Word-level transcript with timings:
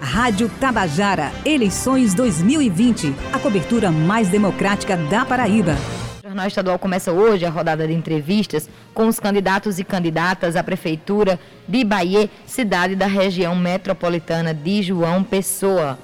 Rádio 0.00 0.48
Tabajara, 0.60 1.32
eleições 1.44 2.14
2020. 2.14 3.12
A 3.32 3.38
cobertura 3.38 3.90
mais 3.90 4.28
democrática 4.28 4.96
da 4.96 5.24
Paraíba. 5.24 5.74
O 6.22 6.26
Jornal 6.28 6.46
Estadual 6.46 6.78
começa 6.78 7.12
hoje 7.12 7.44
a 7.44 7.50
rodada 7.50 7.86
de 7.86 7.92
entrevistas 7.92 8.70
com 8.94 9.08
os 9.08 9.18
candidatos 9.18 9.80
e 9.80 9.84
candidatas 9.84 10.54
à 10.54 10.62
Prefeitura 10.62 11.38
de 11.66 11.82
Bahia, 11.82 12.30
cidade 12.46 12.94
da 12.94 13.06
região 13.06 13.56
metropolitana 13.56 14.54
de 14.54 14.82
João 14.82 15.24
Pessoa. 15.24 15.98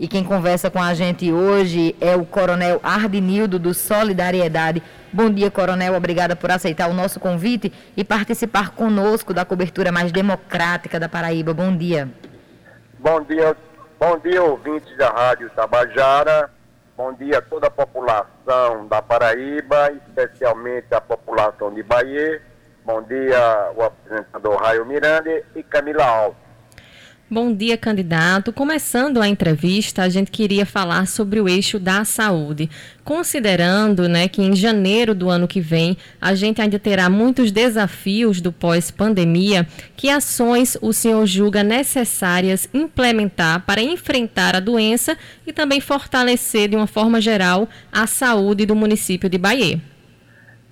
E 0.00 0.08
quem 0.08 0.24
conversa 0.24 0.70
com 0.70 0.82
a 0.82 0.94
gente 0.94 1.30
hoje 1.30 1.94
é 2.00 2.16
o 2.16 2.24
Coronel 2.24 2.80
Ardinildo 2.82 3.58
do 3.58 3.74
Solidariedade. 3.74 4.82
Bom 5.12 5.28
dia, 5.28 5.50
Coronel. 5.50 5.94
Obrigada 5.94 6.34
por 6.34 6.50
aceitar 6.50 6.88
o 6.88 6.94
nosso 6.94 7.20
convite 7.20 7.70
e 7.94 8.02
participar 8.02 8.70
conosco 8.70 9.34
da 9.34 9.44
cobertura 9.44 9.92
mais 9.92 10.12
democrática 10.12 10.98
da 10.98 11.08
Paraíba. 11.08 11.52
Bom 11.52 11.76
dia. 11.76 12.08
Bom 13.00 13.20
dia, 13.20 13.56
bom 13.96 14.18
dia, 14.18 14.42
ouvintes 14.42 14.96
da 14.96 15.08
Rádio 15.10 15.48
Tabajara. 15.50 16.50
Bom 16.96 17.12
dia 17.12 17.38
a 17.38 17.42
toda 17.42 17.68
a 17.68 17.70
população 17.70 18.88
da 18.88 19.00
Paraíba, 19.00 19.92
especialmente 19.92 20.92
a 20.92 21.00
população 21.00 21.72
de 21.72 21.80
Bahia. 21.84 22.42
Bom 22.84 23.00
dia, 23.02 23.70
o 23.76 23.84
apresentador 23.84 24.56
Raio 24.56 24.84
Miranda 24.84 25.30
e 25.54 25.62
Camila 25.62 26.04
Alves. 26.04 26.47
Bom 27.30 27.54
dia, 27.54 27.76
candidato. 27.76 28.54
Começando 28.54 29.20
a 29.20 29.28
entrevista, 29.28 30.00
a 30.00 30.08
gente 30.08 30.30
queria 30.30 30.64
falar 30.64 31.06
sobre 31.06 31.38
o 31.38 31.46
eixo 31.46 31.78
da 31.78 32.02
saúde. 32.02 32.70
Considerando 33.04 34.08
né, 34.08 34.28
que 34.28 34.40
em 34.40 34.56
janeiro 34.56 35.14
do 35.14 35.28
ano 35.28 35.46
que 35.46 35.60
vem 35.60 35.98
a 36.18 36.34
gente 36.34 36.62
ainda 36.62 36.78
terá 36.78 37.10
muitos 37.10 37.52
desafios 37.52 38.40
do 38.40 38.50
pós-pandemia, 38.50 39.68
que 39.94 40.08
ações 40.08 40.78
o 40.80 40.90
senhor 40.90 41.26
julga 41.26 41.62
necessárias 41.62 42.66
implementar 42.72 43.60
para 43.66 43.82
enfrentar 43.82 44.56
a 44.56 44.60
doença 44.60 45.14
e 45.46 45.52
também 45.52 45.82
fortalecer 45.82 46.70
de 46.70 46.76
uma 46.76 46.86
forma 46.86 47.20
geral 47.20 47.68
a 47.92 48.06
saúde 48.06 48.64
do 48.64 48.74
município 48.74 49.28
de 49.28 49.36
Bahia? 49.36 49.78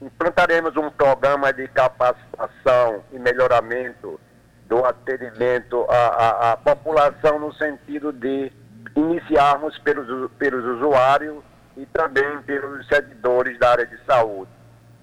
Implantaremos 0.00 0.74
um 0.74 0.88
programa 0.88 1.52
de 1.52 1.68
capacitação 1.68 3.02
e 3.12 3.18
melhoramento 3.18 4.18
do 4.68 4.84
atendimento 4.84 5.86
à, 5.88 5.94
à, 5.94 6.52
à, 6.52 6.56
população 6.56 7.38
no 7.38 7.52
sentido 7.54 8.12
de 8.12 8.52
iniciarmos 8.96 9.78
pelos, 9.78 10.30
pelos 10.32 10.64
usuários 10.76 11.42
e 11.76 11.86
também 11.86 12.42
pelos 12.42 12.86
servidores 12.88 13.58
da 13.58 13.70
área 13.70 13.86
de 13.86 13.98
saúde, 14.04 14.50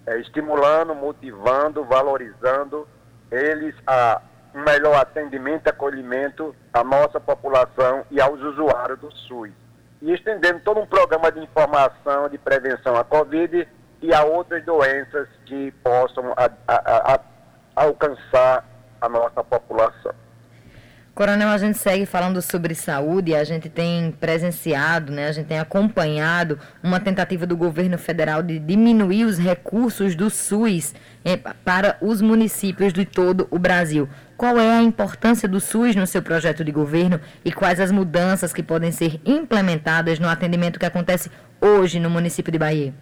é, 0.06 0.18
estimulando, 0.18 0.94
motivando, 0.94 1.84
valorizando 1.84 2.86
eles 3.30 3.74
a 3.86 4.20
um 4.54 4.62
melhor 4.62 4.94
atendimento 4.94 5.68
acolhimento 5.68 6.54
à 6.72 6.84
nossa 6.84 7.18
população 7.18 8.04
e 8.10 8.20
aos 8.20 8.40
usuários 8.40 9.00
do 9.00 9.10
SUS. 9.12 9.50
E 10.00 10.12
estendendo 10.12 10.60
todo 10.60 10.80
um 10.80 10.86
programa 10.86 11.32
de 11.32 11.40
informação, 11.40 12.28
de 12.28 12.38
prevenção 12.38 12.96
à 12.96 13.02
Covid 13.02 13.66
e 14.00 14.14
a 14.14 14.22
outras 14.22 14.64
doenças 14.64 15.28
que 15.46 15.72
possam 15.82 16.32
a, 16.36 16.50
a, 16.68 17.14
a, 17.14 17.20
alcançar 17.74 18.64
a 19.04 19.08
nossa 19.08 19.44
população. 19.44 20.12
Coronel, 21.14 21.48
a 21.48 21.58
gente 21.58 21.78
segue 21.78 22.04
falando 22.06 22.42
sobre 22.42 22.74
saúde, 22.74 23.36
a 23.36 23.44
gente 23.44 23.68
tem 23.68 24.10
presenciado, 24.10 25.12
né, 25.12 25.28
a 25.28 25.32
gente 25.32 25.46
tem 25.46 25.60
acompanhado 25.60 26.58
uma 26.82 26.98
tentativa 26.98 27.46
do 27.46 27.56
governo 27.56 27.96
federal 27.96 28.42
de 28.42 28.58
diminuir 28.58 29.24
os 29.24 29.38
recursos 29.38 30.16
do 30.16 30.28
SUS 30.28 30.92
eh, 31.24 31.36
para 31.64 31.96
os 32.00 32.20
municípios 32.20 32.92
de 32.92 33.04
todo 33.04 33.46
o 33.52 33.60
Brasil. 33.60 34.08
Qual 34.36 34.58
é 34.58 34.76
a 34.76 34.82
importância 34.82 35.48
do 35.48 35.60
SUS 35.60 35.94
no 35.94 36.04
seu 36.04 36.20
projeto 36.20 36.64
de 36.64 36.72
governo 36.72 37.20
e 37.44 37.52
quais 37.52 37.78
as 37.78 37.92
mudanças 37.92 38.52
que 38.52 38.62
podem 38.62 38.90
ser 38.90 39.20
implementadas 39.24 40.18
no 40.18 40.28
atendimento 40.28 40.80
que 40.80 40.86
acontece 40.86 41.30
hoje 41.60 42.00
no 42.00 42.10
município 42.10 42.50
de 42.50 42.58
Bahia? 42.58 42.92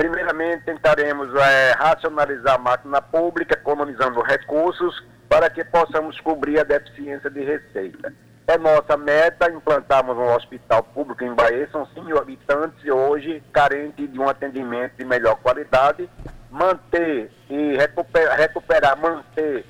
Primeiramente, 0.00 0.64
tentaremos 0.64 1.28
é, 1.34 1.72
racionalizar 1.72 2.54
a 2.54 2.58
máquina 2.58 3.02
pública, 3.02 3.52
economizando 3.52 4.22
recursos, 4.22 5.04
para 5.28 5.50
que 5.50 5.62
possamos 5.62 6.18
cobrir 6.22 6.58
a 6.58 6.64
deficiência 6.64 7.28
de 7.28 7.44
receita. 7.44 8.10
É 8.46 8.56
nossa 8.56 8.96
meta 8.96 9.52
implantarmos 9.52 10.16
um 10.16 10.34
hospital 10.34 10.84
público 10.84 11.22
em 11.22 11.34
Bahia, 11.34 11.68
são 11.70 11.84
5 11.84 12.00
mil 12.00 12.16
habitantes 12.16 12.82
hoje 12.90 13.42
carentes 13.52 14.10
de 14.10 14.18
um 14.18 14.26
atendimento 14.26 14.94
de 14.96 15.04
melhor 15.04 15.36
qualidade, 15.36 16.08
manter 16.50 17.30
e 17.50 17.76
recuperar, 17.76 18.38
recuperar 18.38 18.98
manter 18.98 19.66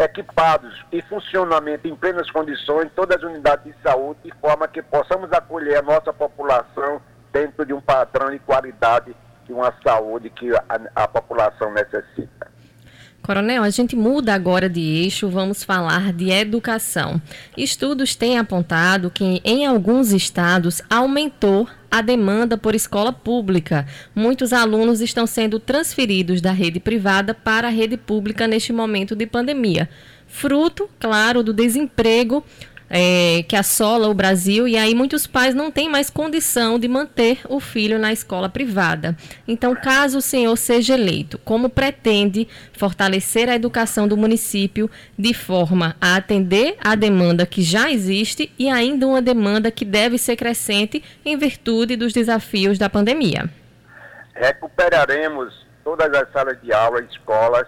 equipados 0.00 0.84
e 0.90 1.00
funcionamento 1.02 1.86
em 1.86 1.94
plenas 1.94 2.28
condições 2.28 2.90
todas 2.96 3.18
as 3.18 3.22
unidades 3.22 3.72
de 3.72 3.82
saúde, 3.82 4.18
de 4.24 4.32
forma 4.40 4.66
que 4.66 4.82
possamos 4.82 5.32
acolher 5.32 5.76
a 5.76 5.82
nossa 5.82 6.12
população 6.12 7.00
dentro 7.34 7.66
de 7.66 7.74
um 7.74 7.80
padrão 7.80 8.30
de 8.30 8.38
qualidade 8.38 9.14
de 9.44 9.52
uma 9.52 9.74
saúde 9.82 10.30
que 10.30 10.48
a, 10.54 10.64
a 10.94 11.08
população 11.08 11.72
necessita. 11.72 12.54
Coronel, 13.20 13.62
a 13.62 13.70
gente 13.70 13.96
muda 13.96 14.34
agora 14.34 14.68
de 14.68 14.80
eixo, 14.80 15.28
vamos 15.30 15.64
falar 15.64 16.12
de 16.12 16.30
educação. 16.30 17.20
Estudos 17.56 18.14
têm 18.14 18.38
apontado 18.38 19.10
que 19.10 19.40
em 19.42 19.66
alguns 19.66 20.12
estados 20.12 20.82
aumentou 20.90 21.66
a 21.90 22.02
demanda 22.02 22.58
por 22.58 22.74
escola 22.74 23.12
pública. 23.12 23.86
Muitos 24.14 24.52
alunos 24.52 25.00
estão 25.00 25.26
sendo 25.26 25.58
transferidos 25.58 26.42
da 26.42 26.52
rede 26.52 26.78
privada 26.78 27.32
para 27.32 27.68
a 27.68 27.70
rede 27.70 27.96
pública 27.96 28.46
neste 28.46 28.74
momento 28.74 29.16
de 29.16 29.26
pandemia. 29.26 29.88
Fruto, 30.26 30.88
claro, 31.00 31.42
do 31.42 31.52
desemprego 31.52 32.44
é, 32.96 33.42
que 33.42 33.56
assola 33.56 34.08
o 34.08 34.14
Brasil 34.14 34.68
e 34.68 34.76
aí 34.76 34.94
muitos 34.94 35.26
pais 35.26 35.52
não 35.52 35.68
têm 35.68 35.88
mais 35.88 36.08
condição 36.08 36.78
de 36.78 36.86
manter 36.86 37.40
o 37.48 37.58
filho 37.58 37.98
na 37.98 38.12
escola 38.12 38.48
privada. 38.48 39.16
Então, 39.48 39.74
caso 39.74 40.18
o 40.18 40.22
senhor 40.22 40.56
seja 40.56 40.94
eleito, 40.94 41.36
como 41.38 41.68
pretende 41.68 42.46
fortalecer 42.72 43.48
a 43.48 43.56
educação 43.56 44.06
do 44.06 44.16
município 44.16 44.88
de 45.18 45.34
forma 45.34 45.96
a 46.00 46.14
atender 46.14 46.76
a 46.78 46.94
demanda 46.94 47.44
que 47.44 47.62
já 47.62 47.90
existe 47.90 48.52
e 48.56 48.70
ainda 48.70 49.08
uma 49.08 49.20
demanda 49.20 49.72
que 49.72 49.84
deve 49.84 50.16
ser 50.16 50.36
crescente 50.36 51.02
em 51.24 51.36
virtude 51.36 51.96
dos 51.96 52.12
desafios 52.12 52.78
da 52.78 52.88
pandemia? 52.88 53.50
Recuperaremos 54.34 55.66
todas 55.82 56.14
as 56.14 56.30
salas 56.30 56.62
de 56.62 56.72
aula, 56.72 57.00
escolas, 57.00 57.66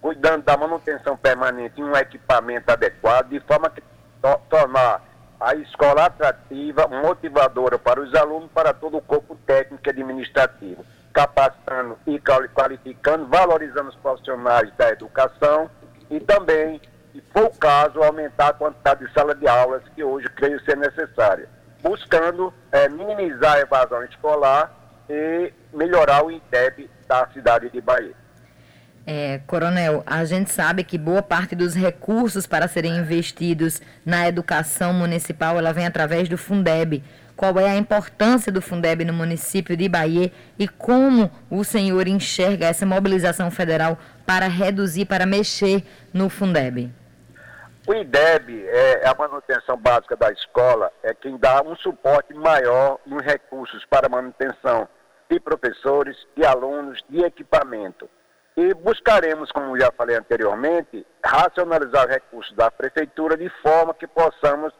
cuidando 0.00 0.42
da 0.42 0.56
manutenção 0.56 1.16
permanente 1.16 1.80
em 1.80 1.84
um 1.84 1.94
equipamento 1.94 2.72
adequado, 2.72 3.28
de 3.28 3.38
forma 3.38 3.70
que 3.70 3.80
to 4.22 4.40
tornar 4.48 5.02
a 5.40 5.54
escola 5.56 6.06
atrativa, 6.06 6.86
motivadora 6.86 7.76
para 7.76 8.00
os 8.00 8.14
alunos, 8.14 8.48
para 8.54 8.72
todo 8.72 8.96
o 8.96 9.02
corpo 9.02 9.36
técnico 9.44 9.82
e 9.84 9.90
administrativo, 9.90 10.86
capacitando 11.12 11.98
e 12.06 12.20
qualificando, 12.20 13.26
valorizando 13.26 13.90
os 13.90 13.96
profissionais 13.96 14.72
da 14.76 14.90
educação 14.90 15.68
e 16.08 16.20
também, 16.20 16.80
se 17.12 17.20
for 17.32 17.46
o 17.46 17.58
caso, 17.58 18.02
aumentar 18.02 18.48
a 18.48 18.52
quantidade 18.52 19.04
de 19.04 19.12
sala 19.12 19.34
de 19.34 19.48
aulas 19.48 19.82
que 19.96 20.04
hoje 20.04 20.28
creio 20.28 20.62
ser 20.64 20.76
necessária, 20.76 21.48
buscando 21.82 22.54
é, 22.70 22.88
minimizar 22.88 23.56
a 23.56 23.60
evasão 23.60 24.04
escolar 24.04 24.72
e 25.10 25.52
melhorar 25.72 26.24
o 26.24 26.30
IDEB 26.30 26.88
da 27.08 27.26
cidade 27.28 27.68
de 27.68 27.80
Bahia. 27.80 28.21
É, 29.04 29.40
coronel, 29.48 30.04
a 30.06 30.24
gente 30.24 30.52
sabe 30.52 30.84
que 30.84 30.96
boa 30.96 31.22
parte 31.22 31.56
dos 31.56 31.74
recursos 31.74 32.46
para 32.46 32.68
serem 32.68 32.96
investidos 32.96 33.82
na 34.06 34.28
educação 34.28 34.92
municipal 34.92 35.58
ela 35.58 35.72
vem 35.72 35.86
através 35.86 36.28
do 36.28 36.38
Fundeb. 36.38 37.02
Qual 37.36 37.58
é 37.58 37.70
a 37.70 37.76
importância 37.76 38.52
do 38.52 38.62
Fundeb 38.62 39.04
no 39.04 39.12
município 39.12 39.76
de 39.76 39.88
Bahia 39.88 40.30
e 40.56 40.68
como 40.68 41.30
o 41.50 41.64
senhor 41.64 42.06
enxerga 42.06 42.66
essa 42.66 42.86
mobilização 42.86 43.50
federal 43.50 43.98
para 44.24 44.46
reduzir, 44.46 45.06
para 45.06 45.26
mexer 45.26 45.82
no 46.14 46.28
Fundeb? 46.28 46.92
O 47.84 47.94
IDEB 47.94 48.64
é 48.68 49.08
a 49.08 49.14
manutenção 49.18 49.76
básica 49.76 50.14
da 50.14 50.30
escola, 50.30 50.92
é 51.02 51.12
quem 51.12 51.36
dá 51.36 51.60
um 51.62 51.74
suporte 51.74 52.32
maior 52.32 53.00
nos 53.04 53.24
recursos 53.24 53.84
para 53.86 54.08
manutenção 54.08 54.88
de 55.28 55.40
professores, 55.40 56.16
de 56.36 56.46
alunos, 56.46 57.02
de 57.10 57.24
equipamento. 57.24 58.08
E 58.56 58.74
buscaremos, 58.74 59.50
como 59.50 59.78
já 59.78 59.90
falei 59.92 60.16
anteriormente, 60.16 61.06
racionalizar 61.24 62.08
recursos 62.08 62.54
da 62.54 62.70
prefeitura 62.70 63.36
de 63.36 63.48
forma 63.62 63.94
que 63.94 64.06
possamos 64.06 64.72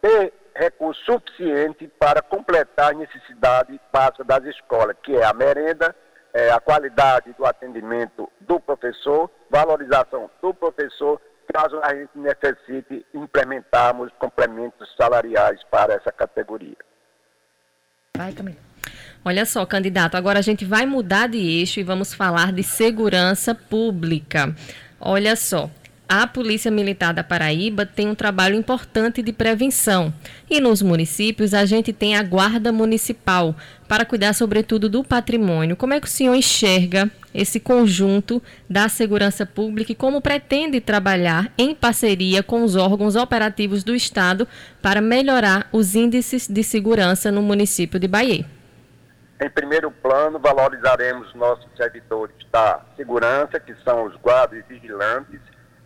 ter 0.00 0.32
recurso 0.54 1.00
suficiente 1.04 1.86
para 1.98 2.22
completar 2.22 2.90
a 2.90 2.96
necessidade 2.96 3.80
básica 3.92 4.24
das 4.24 4.44
escolas, 4.44 4.96
que 5.02 5.16
é 5.16 5.24
a 5.24 5.32
merenda, 5.32 5.94
é, 6.32 6.50
a 6.50 6.60
qualidade 6.60 7.32
do 7.34 7.46
atendimento 7.46 8.30
do 8.40 8.58
professor, 8.58 9.30
valorização 9.48 10.30
do 10.42 10.52
professor, 10.52 11.20
caso 11.52 11.80
a 11.82 11.94
gente 11.94 12.16
necessite 12.16 13.06
implementarmos 13.12 14.12
complementos 14.18 14.92
salariais 14.96 15.62
para 15.70 15.94
essa 15.94 16.12
categoria. 16.12 16.76
Vai, 18.16 18.32
Camila. 18.32 18.69
Olha 19.22 19.44
só, 19.44 19.66
candidato, 19.66 20.14
agora 20.14 20.38
a 20.38 20.42
gente 20.42 20.64
vai 20.64 20.86
mudar 20.86 21.28
de 21.28 21.38
eixo 21.38 21.78
e 21.78 21.82
vamos 21.82 22.14
falar 22.14 22.52
de 22.52 22.62
segurança 22.62 23.54
pública. 23.54 24.56
Olha 24.98 25.36
só, 25.36 25.70
a 26.08 26.26
Polícia 26.26 26.70
Militar 26.70 27.12
da 27.12 27.22
Paraíba 27.22 27.84
tem 27.84 28.08
um 28.08 28.14
trabalho 28.14 28.56
importante 28.56 29.22
de 29.22 29.30
prevenção. 29.30 30.12
E 30.48 30.58
nos 30.58 30.80
municípios 30.80 31.52
a 31.52 31.66
gente 31.66 31.92
tem 31.92 32.16
a 32.16 32.22
Guarda 32.22 32.72
Municipal 32.72 33.54
para 33.86 34.06
cuidar, 34.06 34.32
sobretudo, 34.32 34.88
do 34.88 35.04
patrimônio. 35.04 35.76
Como 35.76 35.92
é 35.92 36.00
que 36.00 36.06
o 36.06 36.10
senhor 36.10 36.34
enxerga 36.34 37.10
esse 37.34 37.60
conjunto 37.60 38.42
da 38.68 38.88
segurança 38.88 39.44
pública 39.44 39.92
e 39.92 39.94
como 39.94 40.22
pretende 40.22 40.80
trabalhar 40.80 41.52
em 41.58 41.74
parceria 41.74 42.42
com 42.42 42.64
os 42.64 42.74
órgãos 42.74 43.16
operativos 43.16 43.84
do 43.84 43.94
Estado 43.94 44.48
para 44.80 45.02
melhorar 45.02 45.68
os 45.70 45.94
índices 45.94 46.48
de 46.48 46.62
segurança 46.64 47.30
no 47.30 47.42
município 47.42 48.00
de 48.00 48.08
Bahia? 48.08 48.59
Em 49.40 49.48
primeiro 49.48 49.90
plano, 49.90 50.38
valorizaremos 50.38 51.34
nossos 51.34 51.66
servidores 51.74 52.36
da 52.52 52.82
segurança, 52.94 53.58
que 53.58 53.74
são 53.82 54.04
os 54.04 54.14
guardas 54.16 54.58
e 54.58 54.62
vigilantes, 54.74 55.40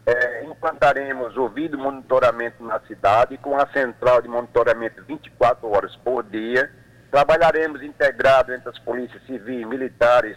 é, 0.04 0.44
implantaremos 0.44 1.36
o 1.36 1.48
vídeo 1.48 1.78
monitoramento 1.78 2.62
na 2.64 2.80
cidade 2.80 3.38
com 3.38 3.56
a 3.56 3.66
central 3.68 4.20
de 4.20 4.28
monitoramento 4.28 5.02
24 5.04 5.70
horas 5.70 5.94
por 5.96 6.24
dia. 6.24 6.68
Trabalharemos 7.12 7.80
integrado 7.80 8.52
entre 8.52 8.68
as 8.68 8.78
polícias 8.80 9.22
civis, 9.24 9.64
militares, 9.66 10.36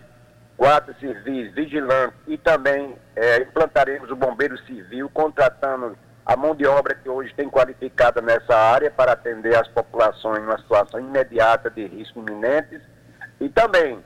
guardas 0.56 0.96
civis, 1.00 1.52
vigilantes 1.56 2.18
e 2.28 2.38
também 2.38 2.96
é, 3.16 3.42
implantaremos 3.42 4.12
o 4.12 4.16
bombeiro 4.16 4.58
civil, 4.60 5.10
contratando 5.10 5.98
a 6.24 6.36
mão 6.38 6.56
de 6.56 6.68
obra 6.68 6.94
que 6.94 7.10
hoje 7.10 7.34
tem 7.34 7.50
qualificada 7.50 8.22
nessa 8.22 8.56
área 8.56 8.92
para 8.92 9.14
atender 9.14 9.58
as 9.58 9.68
populações 9.70 10.44
numa 10.44 10.60
situação 10.60 11.00
imediata 11.00 11.70
de 11.70 11.88
risco 11.88 12.20
iminentes. 12.20 12.80
E 13.40 13.50
também 13.50 14.04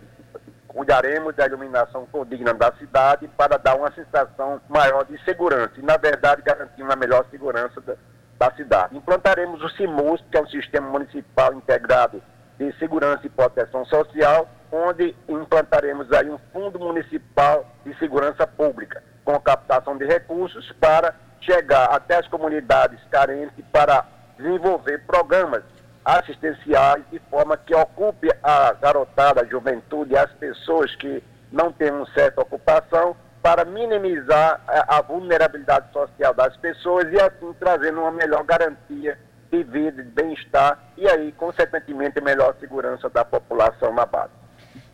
cuidaremos 0.67 1.35
da 1.35 1.45
iluminação 1.45 2.05
condigna 2.05 2.53
da 2.53 2.71
cidade 2.73 3.27
para 3.37 3.57
dar 3.57 3.75
uma 3.75 3.91
sensação 3.91 4.61
maior 4.69 5.05
de 5.05 5.21
segurança 5.23 5.73
e, 5.77 5.81
na 5.81 5.97
verdade, 5.97 6.41
garantir 6.41 6.81
uma 6.81 6.95
melhor 6.95 7.25
segurança 7.29 7.81
da, 7.81 7.95
da 8.39 8.51
cidade. 8.55 8.95
Implantaremos 8.95 9.61
o 9.61 9.69
CIMUS, 9.69 10.23
que 10.31 10.37
é 10.37 10.41
um 10.41 10.47
sistema 10.47 10.89
municipal 10.89 11.53
integrado 11.53 12.21
de 12.57 12.71
segurança 12.77 13.25
e 13.25 13.29
proteção 13.29 13.85
social, 13.85 14.47
onde 14.71 15.15
implantaremos 15.27 16.11
aí 16.13 16.29
um 16.29 16.39
fundo 16.53 16.79
municipal 16.79 17.65
de 17.85 17.97
segurança 17.97 18.47
pública, 18.47 19.03
com 19.25 19.39
captação 19.39 19.97
de 19.97 20.05
recursos 20.05 20.71
para 20.79 21.13
chegar 21.41 21.85
até 21.85 22.17
as 22.17 22.27
comunidades 22.27 22.99
carentes 23.09 23.65
para 23.71 24.05
desenvolver 24.37 24.99
programas 25.05 25.63
assistenciais 26.03 27.03
de 27.11 27.19
forma 27.29 27.57
que 27.57 27.75
ocupe 27.75 28.29
a 28.43 28.73
garotada, 28.73 29.41
a 29.41 29.45
juventude, 29.45 30.17
as 30.17 30.31
pessoas 30.33 30.95
que 30.95 31.23
não 31.51 31.71
têm 31.71 31.91
uma 31.91 32.05
certa 32.13 32.41
ocupação, 32.41 33.15
para 33.41 33.65
minimizar 33.65 34.61
a, 34.67 34.97
a 34.97 35.01
vulnerabilidade 35.01 35.91
social 35.91 36.33
das 36.33 36.55
pessoas 36.57 37.11
e 37.11 37.19
assim 37.19 37.53
trazendo 37.59 38.01
uma 38.01 38.11
melhor 38.11 38.43
garantia 38.43 39.17
de 39.51 39.63
vida, 39.63 40.03
de 40.03 40.09
bem-estar 40.09 40.79
e 40.95 41.07
aí, 41.09 41.31
consequentemente, 41.33 42.21
melhor 42.21 42.55
segurança 42.59 43.09
da 43.09 43.25
população 43.25 43.93
na 43.93 44.05
base. 44.05 44.40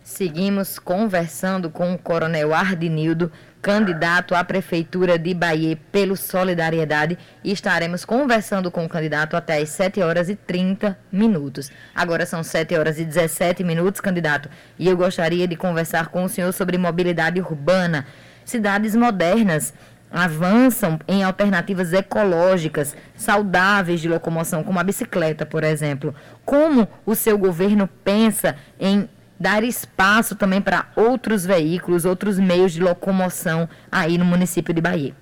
Seguimos 0.07 0.79
conversando 0.79 1.69
com 1.69 1.93
o 1.93 1.97
Coronel 1.97 2.55
Ardinildo, 2.55 3.29
candidato 3.61 4.35
à 4.35 4.41
Prefeitura 4.41 5.19
de 5.19 5.33
Bahia 5.33 5.77
pelo 5.91 6.15
Solidariedade, 6.15 7.17
e 7.43 7.51
estaremos 7.51 8.05
conversando 8.05 8.71
com 8.71 8.85
o 8.85 8.89
candidato 8.89 9.35
até 9.35 9.57
às 9.57 9.67
7 9.67 10.01
horas 10.01 10.29
e 10.29 10.35
30 10.37 10.97
minutos. 11.11 11.69
Agora 11.93 12.25
são 12.25 12.41
7 12.41 12.73
horas 12.77 12.97
e 12.97 13.03
17 13.03 13.65
minutos, 13.65 13.99
candidato, 13.99 14.49
e 14.79 14.87
eu 14.87 14.95
gostaria 14.95 15.45
de 15.45 15.57
conversar 15.57 16.07
com 16.07 16.23
o 16.23 16.29
senhor 16.29 16.53
sobre 16.53 16.77
mobilidade 16.77 17.41
urbana. 17.41 18.07
Cidades 18.45 18.95
modernas 18.95 19.73
avançam 20.09 21.01
em 21.05 21.21
alternativas 21.21 21.91
ecológicas, 21.91 22.95
saudáveis 23.13 23.99
de 23.99 24.07
locomoção, 24.07 24.63
como 24.63 24.79
a 24.79 24.83
bicicleta, 24.85 25.45
por 25.45 25.65
exemplo. 25.65 26.15
Como 26.45 26.87
o 27.05 27.13
seu 27.13 27.37
governo 27.37 27.89
pensa 28.05 28.55
em 28.79 29.09
dar 29.39 29.63
espaço 29.63 30.35
também 30.35 30.61
para 30.61 30.87
outros 30.95 31.45
veículos, 31.45 32.05
outros 32.05 32.39
meios 32.39 32.71
de 32.71 32.81
locomoção 32.81 33.69
aí 33.91 34.17
no 34.17 34.25
município 34.25 34.73
de 34.73 34.81
Bahia? 34.81 35.15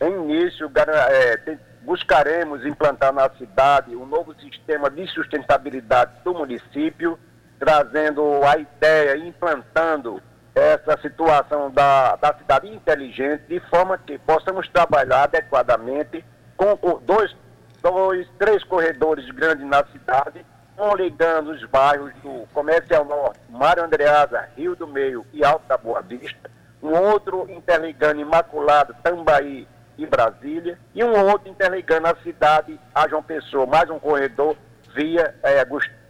Em 0.00 0.12
início, 0.12 0.70
é, 0.76 1.58
buscaremos 1.82 2.64
implantar 2.64 3.12
na 3.12 3.28
cidade 3.30 3.96
um 3.96 4.06
novo 4.06 4.34
sistema 4.40 4.88
de 4.88 5.06
sustentabilidade 5.08 6.12
do 6.24 6.32
município, 6.34 7.18
trazendo 7.58 8.44
a 8.44 8.56
ideia, 8.56 9.16
implantando 9.16 10.22
essa 10.54 11.00
situação 11.00 11.70
da, 11.70 12.16
da 12.16 12.34
cidade 12.34 12.68
inteligente, 12.68 13.44
de 13.48 13.60
forma 13.68 13.98
que 13.98 14.18
possamos 14.18 14.68
trabalhar 14.68 15.24
adequadamente 15.24 16.24
com 16.56 16.76
dois, 17.04 17.34
dois 17.82 18.28
três 18.38 18.62
corredores 18.64 19.28
grandes 19.30 19.66
na 19.66 19.84
cidade 19.86 20.44
um 20.78 20.94
ligando 20.94 21.50
os 21.50 21.64
bairros 21.64 22.12
do 22.22 22.46
Comercial 22.54 23.04
Norte, 23.04 23.40
Mário 23.50 23.84
Andreasa, 23.84 24.48
Rio 24.56 24.76
do 24.76 24.86
Meio 24.86 25.26
e 25.32 25.44
Alta 25.44 25.76
Boa 25.76 26.00
Vista, 26.00 26.48
um 26.80 26.92
outro 26.92 27.50
interligando 27.50 28.20
Imaculado, 28.20 28.94
Tambaí 29.02 29.66
e 29.96 30.06
Brasília, 30.06 30.78
e 30.94 31.02
um 31.02 31.12
outro 31.28 31.50
interligando 31.50 32.06
a 32.06 32.16
cidade 32.22 32.78
a 32.94 33.08
João 33.08 33.22
Pessoa, 33.22 33.66
mais 33.66 33.90
um 33.90 33.98
corredor 33.98 34.56
via 34.94 35.34
é, 35.42 35.64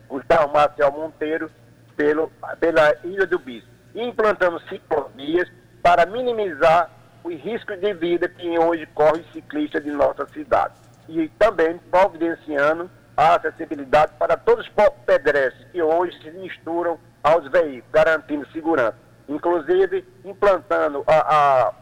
Gustavo 0.09 0.53
Marcel 0.53 0.93
Monteiro 0.93 1.51
pelo, 1.97 2.31
pela 2.61 2.95
Ilha 3.03 3.27
do 3.27 3.39
Bispo, 3.39 3.69
implantando 3.95 4.61
ciclovias 4.69 5.51
para 5.83 6.05
minimizar 6.05 6.91
os 7.25 7.35
riscos 7.41 7.81
de 7.81 7.95
vida 7.95 8.29
que 8.29 8.59
hoje 8.59 8.87
corre 8.95 9.25
ciclista 9.33 9.81
de 9.81 9.91
nossa 9.91 10.27
cidade. 10.29 10.75
E 11.09 11.29
também 11.39 11.79
providenciando 11.91 12.91
a 13.19 13.35
acessibilidade 13.35 14.13
para 14.17 14.37
todos 14.37 14.65
os 14.65 14.73
pedestres 15.05 15.67
que 15.73 15.83
hoje 15.83 16.17
se 16.23 16.31
misturam 16.31 16.97
aos 17.21 17.51
veículos, 17.51 17.91
garantindo 17.93 18.47
segurança. 18.53 18.95
Inclusive, 19.29 20.07
implantando 20.25 21.03
a, 21.05 21.17
a 21.67 21.73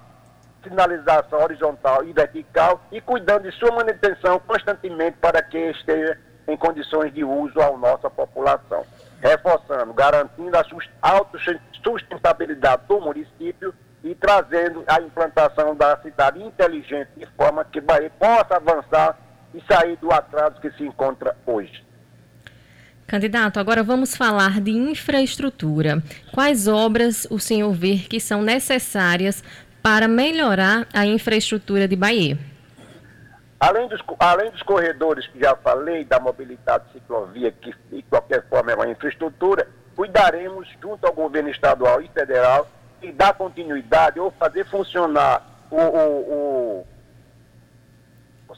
sinalização 0.64 1.42
horizontal 1.42 2.02
e 2.04 2.12
vertical 2.14 2.80
e 2.90 3.02
cuidando 3.02 3.42
de 3.42 3.52
sua 3.58 3.70
manutenção 3.70 4.40
constantemente 4.46 5.18
para 5.18 5.42
que 5.42 5.58
esteja 5.58 6.18
em 6.48 6.56
condições 6.56 7.12
de 7.12 7.22
uso 7.22 7.60
à 7.60 7.70
nossa 7.76 8.08
população. 8.08 8.86
Reforçando, 9.20 9.92
garantindo 9.92 10.56
a 10.56 10.64
autossustentabilidade 11.02 12.84
do 12.88 12.98
município 12.98 13.74
e 14.02 14.14
trazendo 14.14 14.84
a 14.86 15.02
implantação 15.02 15.76
da 15.76 15.98
cidade 15.98 16.42
inteligente 16.42 17.10
de 17.14 17.26
forma 17.36 17.62
que 17.62 17.80
Bahia 17.80 18.10
possa 18.18 18.56
avançar 18.56 19.25
e 19.56 19.72
sair 19.72 19.96
do 19.96 20.12
atraso 20.12 20.60
que 20.60 20.70
se 20.72 20.84
encontra 20.84 21.34
hoje. 21.46 21.84
Candidato, 23.06 23.58
agora 23.58 23.82
vamos 23.82 24.14
falar 24.14 24.60
de 24.60 24.72
infraestrutura. 24.72 26.02
Quais 26.32 26.68
obras 26.68 27.26
o 27.30 27.38
senhor 27.38 27.72
vê 27.72 27.98
que 27.98 28.20
são 28.20 28.42
necessárias 28.42 29.42
para 29.82 30.06
melhorar 30.08 30.86
a 30.92 31.06
infraestrutura 31.06 31.88
de 31.88 31.96
Bahia? 31.96 32.36
Além 33.58 33.88
dos, 33.88 34.02
além 34.18 34.50
dos 34.50 34.62
corredores 34.62 35.26
que 35.28 35.40
já 35.40 35.56
falei, 35.56 36.04
da 36.04 36.20
mobilidade 36.20 36.84
ciclovia, 36.92 37.50
que 37.52 37.72
de 37.90 38.02
qualquer 38.02 38.46
forma 38.48 38.72
é 38.72 38.74
uma 38.74 38.88
infraestrutura, 38.88 39.66
cuidaremos 39.94 40.68
junto 40.82 41.06
ao 41.06 41.12
governo 41.12 41.48
estadual 41.48 42.02
e 42.02 42.08
federal 42.08 42.68
de 43.00 43.12
dar 43.12 43.32
continuidade 43.34 44.20
ou 44.20 44.30
fazer 44.32 44.66
funcionar 44.66 45.46
o, 45.70 45.76
o, 45.76 46.80
o 46.80 46.86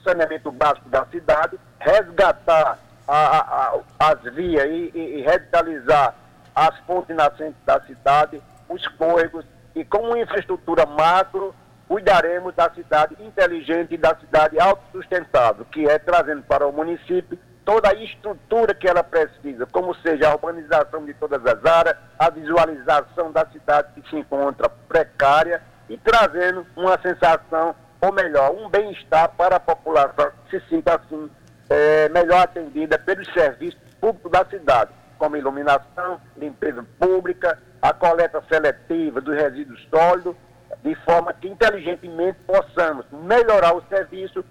saneamento 0.08 0.50
básico 0.50 0.88
da 0.88 1.04
cidade, 1.06 1.58
resgatar 1.78 2.78
a, 3.06 3.38
a, 3.38 3.78
as 3.98 4.22
vias 4.34 4.64
e, 4.64 4.90
e, 4.94 5.18
e, 5.18 5.22
revitalizar 5.22 6.14
as 6.54 6.76
fontes 6.80 7.14
nascentes 7.14 7.60
da 7.64 7.80
cidade, 7.82 8.42
os 8.68 8.86
córregos, 8.88 9.44
e 9.74 9.84
como 9.84 10.16
infraestrutura 10.16 10.86
macro, 10.86 11.54
cuidaremos 11.86 12.54
da 12.54 12.70
cidade 12.70 13.16
inteligente 13.20 13.94
e 13.94 13.98
da 13.98 14.14
cidade 14.16 14.58
autossustentável, 14.60 15.64
que 15.66 15.88
é 15.88 15.98
trazendo 15.98 16.42
para 16.42 16.66
o 16.66 16.72
município 16.72 17.38
toda 17.64 17.90
a 17.90 17.94
estrutura 17.94 18.74
que 18.74 18.88
ela 18.88 19.04
precisa, 19.04 19.66
como 19.66 19.94
seja 19.96 20.28
a 20.28 20.34
urbanização 20.34 21.04
de 21.04 21.14
todas 21.14 21.44
as 21.44 21.64
áreas, 21.64 21.96
a 22.18 22.30
visualização 22.30 23.30
da 23.30 23.46
cidade 23.46 23.88
que 23.94 24.08
se 24.08 24.16
encontra 24.16 24.68
precária 24.68 25.62
e 25.88 25.96
trazendo 25.98 26.66
uma 26.76 26.98
sensação 27.00 27.74
ou 28.00 28.12
melhor, 28.12 28.52
um 28.52 28.68
bem-estar 28.68 29.30
para 29.36 29.56
a 29.56 29.60
população 29.60 30.30
se 30.50 30.60
sinta 30.68 30.96
assim 30.96 31.30
é, 31.68 32.08
melhor 32.08 32.42
atendida 32.42 32.98
pelos 32.98 33.26
serviços 33.32 33.80
públicos 34.00 34.30
da 34.30 34.44
cidade, 34.44 34.90
como 35.18 35.36
iluminação, 35.36 36.20
limpeza 36.36 36.84
pública, 36.98 37.58
a 37.82 37.92
coleta 37.92 38.42
seletiva 38.48 39.20
dos 39.20 39.34
resíduos 39.34 39.86
sólidos, 39.90 40.36
de 40.82 40.94
forma 40.96 41.32
que 41.32 41.48
inteligentemente 41.48 42.38
possamos 42.46 43.04
melhorar 43.10 43.74
o 43.74 43.82
serviço, 43.88 44.44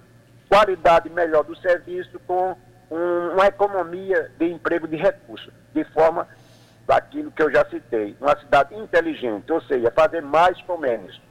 qualidade 0.49 1.09
melhor 1.09 1.43
do 1.43 1.55
serviço 1.57 2.19
com 2.27 2.55
um, 2.91 3.33
uma 3.33 3.47
economia 3.47 4.31
de 4.37 4.45
emprego 4.45 4.87
de 4.87 4.97
recursos, 4.97 5.53
de 5.73 5.83
forma 5.85 6.27
daquilo 6.85 7.31
que 7.31 7.43
eu 7.43 7.51
já 7.51 7.65
citei, 7.65 8.15
uma 8.19 8.37
cidade 8.39 8.75
inteligente, 8.75 9.51
ou 9.51 9.61
seja, 9.61 9.91
fazer 9.91 10.21
mais 10.21 10.61
com 10.61 10.77
menos. 10.77 11.21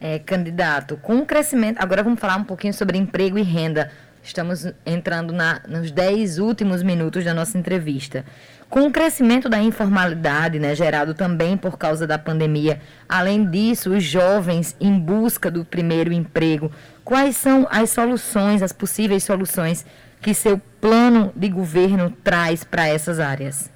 É, 0.00 0.18
candidato, 0.18 0.96
com 0.96 1.18
o 1.18 1.26
crescimento. 1.26 1.78
Agora 1.80 2.04
vamos 2.04 2.20
falar 2.20 2.36
um 2.36 2.44
pouquinho 2.44 2.72
sobre 2.72 2.96
emprego 2.96 3.36
e 3.36 3.42
renda. 3.42 3.90
Estamos 4.22 4.66
entrando 4.84 5.32
na, 5.32 5.60
nos 5.66 5.90
10 5.90 6.38
últimos 6.38 6.82
minutos 6.82 7.24
da 7.24 7.34
nossa 7.34 7.58
entrevista. 7.58 8.24
Com 8.68 8.86
o 8.86 8.92
crescimento 8.92 9.48
da 9.48 9.58
informalidade, 9.58 10.58
né, 10.58 10.74
gerado 10.74 11.14
também 11.14 11.56
por 11.56 11.78
causa 11.78 12.06
da 12.06 12.18
pandemia, 12.18 12.80
além 13.08 13.48
disso, 13.48 13.96
os 13.96 14.04
jovens 14.04 14.76
em 14.78 14.98
busca 14.98 15.50
do 15.50 15.64
primeiro 15.64 16.12
emprego, 16.12 16.70
quais 17.02 17.36
são 17.36 17.66
as 17.70 17.88
soluções, 17.88 18.62
as 18.62 18.72
possíveis 18.72 19.24
soluções 19.24 19.86
que 20.20 20.34
seu 20.34 20.60
plano 20.80 21.32
de 21.34 21.48
governo 21.48 22.10
traz 22.22 22.62
para 22.62 22.86
essas 22.86 23.18
áreas? 23.18 23.70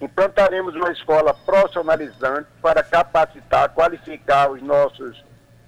Implantaremos 0.00 0.74
uma 0.74 0.90
escola 0.90 1.34
profissionalizante 1.34 2.48
para 2.62 2.82
capacitar, 2.82 3.68
qualificar 3.68 4.50
os 4.50 4.62
nossos, 4.62 5.22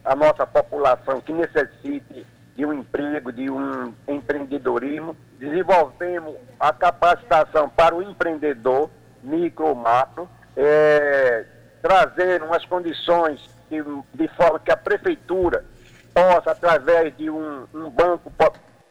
a 0.05 0.15
nossa 0.15 0.47
população 0.47 1.21
que 1.21 1.33
necessite 1.33 2.27
de 2.55 2.67
um 2.67 2.73
emprego, 2.73 3.33
de 3.33 3.51
um 3.51 3.95
empreendedorismo. 4.07 5.17
Desenvolvemos 5.39 6.37
a 6.59 6.73
capacitação 6.73 7.69
para 7.69 7.95
o 7.95 8.03
empreendedor 8.03 8.91
micro, 9.23 9.75
macro, 9.75 10.29
é, 10.57 11.45
trazer 11.81 12.43
umas 12.43 12.65
condições 12.67 13.41
de, 13.71 13.83
de, 14.15 14.29
forma 14.37 14.59
que 14.59 14.71
a 14.71 14.77
prefeitura 14.77 15.65
possa, 16.13 16.51
através 16.51 17.17
de 17.17 17.31
um, 17.31 17.67
um 17.73 17.89
banco 17.89 18.31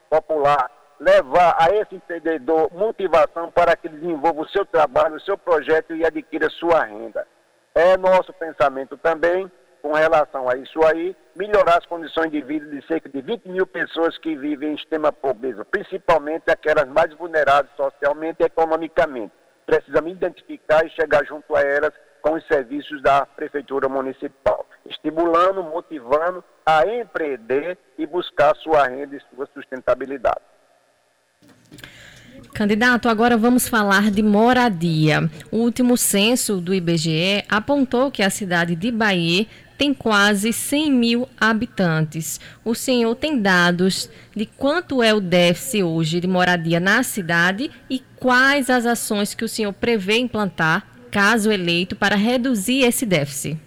popular, 0.09 0.69
levar 0.99 1.55
a 1.59 1.69
esse 1.75 1.95
empreendedor 1.95 2.71
motivação 2.73 3.51
para 3.51 3.75
que 3.75 3.89
desenvolva 3.89 4.41
o 4.41 4.49
seu 4.49 4.65
trabalho, 4.65 5.15
o 5.15 5.21
seu 5.21 5.37
projeto 5.37 5.95
e 5.95 6.05
adquira 6.05 6.49
sua 6.49 6.83
renda. 6.83 7.27
É 7.73 7.95
nosso 7.97 8.33
pensamento 8.33 8.97
também 8.97 9.49
com 9.81 9.93
relação 9.93 10.47
a 10.47 10.55
isso 10.55 10.83
aí, 10.85 11.15
melhorar 11.35 11.79
as 11.79 11.85
condições 11.85 12.31
de 12.31 12.41
vida 12.41 12.67
de 12.67 12.85
cerca 12.85 13.09
de 13.09 13.21
20 13.21 13.49
mil 13.49 13.65
pessoas 13.65 14.17
que 14.19 14.35
vivem 14.35 14.71
em 14.71 14.75
extrema 14.75 15.11
pobreza, 15.11 15.65
principalmente 15.65 16.49
aquelas 16.49 16.87
mais 16.87 17.13
vulneráveis 17.15 17.75
socialmente 17.75 18.41
e 18.41 18.45
economicamente. 18.45 19.33
Precisamos 19.65 20.11
identificar 20.11 20.85
e 20.85 20.89
chegar 20.91 21.25
junto 21.25 21.55
a 21.55 21.61
elas 21.61 21.93
com 22.21 22.35
os 22.35 22.45
serviços 22.45 23.01
da 23.01 23.25
Prefeitura 23.25 23.89
Municipal, 23.89 24.65
estimulando, 24.85 25.63
motivando 25.63 26.43
a 26.65 26.85
empreender 26.85 27.77
e 27.97 28.05
buscar 28.05 28.55
sua 28.57 28.87
renda 28.87 29.15
e 29.15 29.35
sua 29.35 29.47
sustentabilidade. 29.53 30.41
Candidato, 32.53 33.07
agora 33.07 33.37
vamos 33.37 33.67
falar 33.67 34.11
de 34.11 34.21
moradia. 34.21 35.29
O 35.51 35.57
último 35.57 35.97
censo 35.97 36.59
do 36.59 36.73
IBGE 36.73 37.43
apontou 37.49 38.11
que 38.11 38.21
a 38.21 38.29
cidade 38.29 38.75
de 38.75 38.91
Bahia 38.91 39.47
tem 39.81 39.95
quase 39.95 40.53
100 40.53 40.91
mil 40.91 41.29
habitantes. 41.39 42.39
O 42.63 42.75
senhor 42.75 43.15
tem 43.15 43.41
dados 43.41 44.07
de 44.35 44.45
quanto 44.45 45.01
é 45.01 45.11
o 45.11 45.19
déficit 45.19 45.81
hoje 45.81 46.19
de 46.19 46.27
moradia 46.27 46.79
na 46.79 47.01
cidade 47.01 47.71
e 47.89 47.97
quais 48.19 48.69
as 48.69 48.85
ações 48.85 49.33
que 49.33 49.43
o 49.43 49.49
senhor 49.49 49.73
prevê 49.73 50.19
implantar, 50.19 50.85
caso 51.11 51.51
eleito, 51.51 51.95
para 51.95 52.15
reduzir 52.15 52.83
esse 52.83 53.07
déficit? 53.07 53.59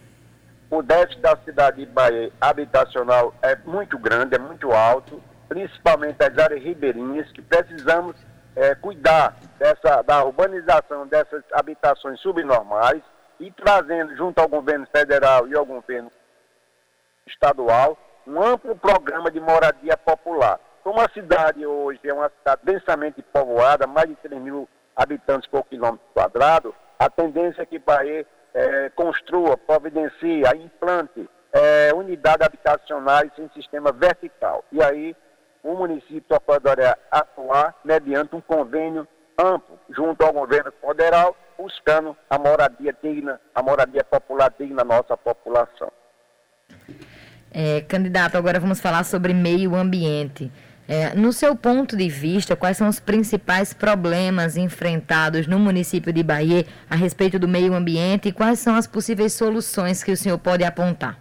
O 0.71 0.83
déficit 0.83 1.21
da 1.21 1.37
cidade 1.45 1.85
de 1.85 1.87
Bahia 1.87 2.31
habitacional 2.41 3.35
é 3.43 3.59
muito 3.67 3.99
grande, 3.99 4.37
é 4.37 4.39
muito 4.39 4.71
alto, 4.71 5.21
principalmente 5.49 6.23
as 6.23 6.39
áreas 6.39 6.63
ribeirinhas, 6.63 7.29
que 7.33 7.43
precisamos 7.43 8.15
é, 8.55 8.73
cuidar 8.77 9.37
dessa, 9.59 10.01
da 10.03 10.23
urbanização 10.23 11.09
dessas 11.09 11.43
habitações 11.53 12.21
subnormais 12.21 13.03
e 13.41 13.51
trazendo 13.53 14.17
junto 14.17 14.39
ao 14.39 14.49
governo 14.49 14.87
federal 14.87 15.47
e 15.49 15.57
ao 15.57 15.65
governo 15.65 16.11
estadual 17.27 17.99
um 18.27 18.43
amplo 18.43 18.77
programa 18.77 19.31
de 19.31 19.41
moradia 19.41 19.97
popular. 19.97 20.59
Como 20.83 21.01
a 21.01 21.09
cidade 21.09 21.65
hoje 21.65 22.01
é 22.05 22.13
uma 22.13 22.31
cidade 22.31 22.61
densamente 22.65 23.23
povoada, 23.23 23.87
mais 23.87 24.09
de 24.09 24.17
3 24.17 24.41
mil 24.41 24.69
habitantes 24.95 25.49
por 25.49 25.65
quilômetro 25.65 26.07
quadrado, 26.13 26.75
a 26.99 27.11
tendência 27.11 27.63
é 27.63 27.67
que 27.67 27.79
Bahia 27.79 28.27
é, 28.53 28.91
construa, 28.91 29.57
providencie, 29.57 30.43
implante 30.57 31.29
é, 31.53 31.93
unidades 31.95 32.47
habitacionais 32.47 33.31
em 33.39 33.49
sistema 33.51 33.93
vertical. 33.93 34.65
E 34.71 34.83
aí 34.83 35.17
o 35.63 35.75
município 35.75 36.41
poderia 36.41 36.97
atuar 37.11 37.75
mediante 37.85 38.37
um 38.37 38.41
convênio 38.41 39.09
amplo 39.39 39.79
junto 39.91 40.25
ao 40.25 40.33
governo 40.33 40.73
federal 40.81 41.37
buscando 41.57 42.17
a 42.29 42.39
moradia 42.39 42.95
digna, 43.03 43.41
a 43.55 43.63
moradia 43.63 44.05
popular 44.05 44.53
digna 44.59 44.77
da 44.77 44.85
nossa 44.85 45.17
população. 45.17 45.91
É, 47.53 47.83
candidato, 47.83 48.37
agora 48.37 48.59
vamos 48.59 48.81
falar 48.81 49.05
sobre 49.05 49.33
meio 49.33 49.75
ambiente. 49.75 50.51
É, 50.87 51.15
no 51.15 51.33
seu 51.33 51.57
ponto 51.57 51.97
de 51.97 52.09
vista, 52.09 52.55
quais 52.55 52.77
são 52.77 52.89
os 52.89 53.01
principais 53.01 53.73
problemas 53.73 54.57
enfrentados 54.57 55.47
no 55.47 55.59
município 55.59 56.13
de 56.13 56.23
Bahia 56.23 56.67
a 56.91 56.95
respeito 56.95 57.39
do 57.39 57.49
meio 57.49 57.73
ambiente 57.73 58.29
e 58.29 58.33
quais 58.33 58.59
são 58.59 58.75
as 58.75 58.87
possíveis 58.87 59.33
soluções 59.33 60.03
que 60.03 60.13
o 60.13 60.17
senhor 60.17 60.39
pode 60.39 60.65
apontar? 60.65 61.19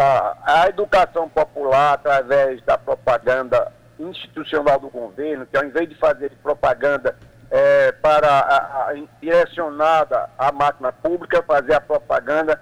a 0.00 0.68
educação 0.68 1.28
popular, 1.28 1.94
através 1.94 2.62
da 2.62 2.78
propaganda 2.78 3.72
institucional 3.98 4.78
do 4.78 4.88
governo, 4.88 5.46
que 5.46 5.56
ao 5.56 5.64
invés 5.64 5.88
de 5.88 5.94
fazer 5.94 6.30
propaganda 6.42 7.16
é, 7.50 7.92
para 7.92 8.28
a, 8.28 8.90
a, 8.90 8.94
direcionada 9.20 10.30
à 10.38 10.52
máquina 10.52 10.92
pública, 10.92 11.42
fazer 11.42 11.74
a 11.74 11.80
propaganda 11.80 12.60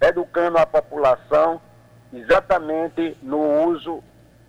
educando 0.00 0.58
a 0.58 0.66
população 0.66 1.60
exatamente 2.12 3.16
no 3.22 3.68
uso 3.68 4.02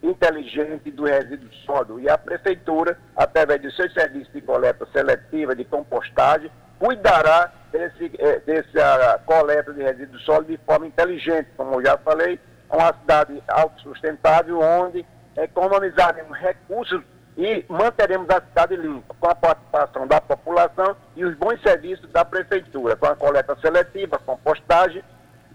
inteligente 0.03 0.91
do 0.91 1.05
resíduo 1.05 1.51
sólido. 1.65 1.99
E 1.99 2.09
a 2.09 2.17
prefeitura, 2.17 2.97
através 3.15 3.61
de 3.61 3.75
seus 3.75 3.91
serviços 3.93 4.31
de 4.31 4.41
coleta 4.41 4.87
seletiva, 4.93 5.55
de 5.55 5.65
compostagem, 5.65 6.51
cuidará 6.77 7.51
desse, 7.71 8.11
eh, 8.19 8.39
dessa 8.45 9.19
coleta 9.25 9.73
de 9.73 9.81
resíduos 9.81 10.23
sólidos 10.23 10.57
de 10.57 10.65
forma 10.65 10.87
inteligente, 10.87 11.49
como 11.57 11.75
eu 11.75 11.85
já 11.85 11.97
falei, 11.97 12.39
é 12.69 12.75
uma 12.75 12.93
cidade 12.93 13.43
autossustentável, 13.47 14.59
onde 14.59 15.05
economizaremos 15.37 16.37
recursos 16.37 17.01
e 17.37 17.65
manteremos 17.67 18.29
a 18.29 18.41
cidade 18.41 18.75
limpa, 18.77 19.13
com 19.19 19.27
a 19.27 19.35
participação 19.35 20.07
da 20.07 20.21
população 20.21 20.95
e 21.15 21.25
os 21.25 21.35
bons 21.35 21.61
serviços 21.61 22.09
da 22.11 22.23
prefeitura, 22.23 22.95
com 22.95 23.05
a 23.05 23.15
coleta 23.15 23.57
seletiva, 23.59 24.17
compostagem. 24.19 25.03